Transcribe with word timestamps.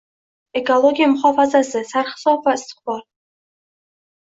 Ekologiya 0.61 1.09
muhofazasi: 1.11 1.83
sarhisob 1.91 2.51
va 2.51 2.57
istiqbolng 2.63 3.07